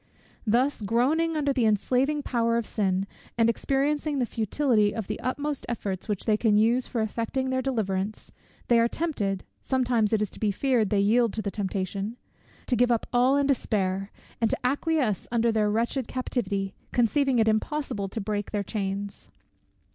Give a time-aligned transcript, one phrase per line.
[0.47, 3.05] Thus groaning under the enslaving power of sin,
[3.37, 7.61] and experiencing the futility of the utmost efforts which they can use for effecting their
[7.61, 8.31] deliverance,
[8.67, 12.17] they are tempted (sometimes it is to be feared they yield to the temptation)
[12.65, 14.09] to give up all in despair,
[14.41, 19.29] and to acquiesce under their wretched captivity, conceiving it impossible to break their chains.